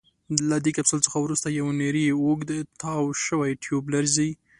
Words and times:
له 0.49 0.57
دې 0.65 0.71
کپسول 0.77 0.99
څخه 1.07 1.17
وروسته 1.21 1.47
یو 1.59 1.67
نیری 1.81 2.05
اوږد 2.23 2.49
تاو 2.81 3.03
شوی 3.25 3.51
ټیوب 3.63 3.85
راځي. 3.93 4.29